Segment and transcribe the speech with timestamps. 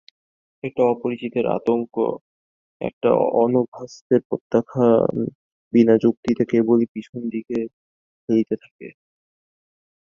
[0.63, 1.95] একটা অপরিচিতের আতঙ্ক,
[2.81, 3.09] একটা
[3.41, 5.15] অনভ্যস্তের প্রত্যাখ্যান
[5.73, 7.57] বিনা যুক্তিতে কেবলই পিছনের দিকে
[8.29, 8.87] ঠেলিতে থাকে।